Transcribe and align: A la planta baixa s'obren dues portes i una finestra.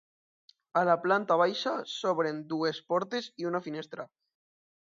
A 0.79 0.81
la 0.89 0.95
planta 1.03 1.37
baixa 1.41 1.75
s'obren 1.97 2.41
dues 2.55 2.83
portes 2.93 3.31
i 3.45 3.49
una 3.51 3.63
finestra. 3.67 4.09